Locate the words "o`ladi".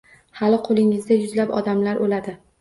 2.07-2.37